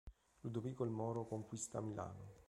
[0.39, 2.39] Ludovico il Moro conquista Milano.